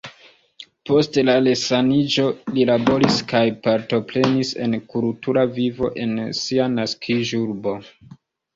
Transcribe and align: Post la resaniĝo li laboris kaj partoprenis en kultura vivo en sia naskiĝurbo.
Post 0.89 1.19
la 1.25 1.35
resaniĝo 1.47 2.25
li 2.55 2.65
laboris 2.71 3.19
kaj 3.33 3.43
partoprenis 3.69 4.55
en 4.65 4.75
kultura 4.97 5.47
vivo 5.61 5.93
en 6.07 6.19
sia 6.43 6.69
naskiĝurbo. 6.81 7.79